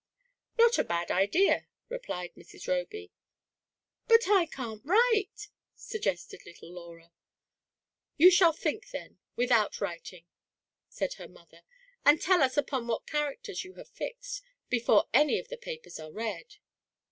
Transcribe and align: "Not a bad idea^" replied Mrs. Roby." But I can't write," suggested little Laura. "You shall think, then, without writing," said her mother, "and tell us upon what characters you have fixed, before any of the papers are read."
"Not 0.57 0.79
a 0.79 0.83
bad 0.83 1.09
idea^" 1.09 1.67
replied 1.87 2.33
Mrs. 2.33 2.67
Roby." 2.67 3.11
But 4.07 4.27
I 4.27 4.47
can't 4.47 4.81
write," 4.83 5.49
suggested 5.75 6.43
little 6.43 6.71
Laura. 6.73 7.11
"You 8.17 8.31
shall 8.31 8.51
think, 8.51 8.89
then, 8.89 9.19
without 9.35 9.79
writing," 9.79 10.25
said 10.89 11.13
her 11.21 11.27
mother, 11.27 11.61
"and 12.03 12.19
tell 12.19 12.41
us 12.41 12.57
upon 12.57 12.87
what 12.87 13.05
characters 13.05 13.63
you 13.63 13.75
have 13.75 13.89
fixed, 13.89 14.41
before 14.69 15.07
any 15.13 15.37
of 15.37 15.49
the 15.49 15.55
papers 15.57 15.99
are 15.99 16.11
read." 16.11 16.55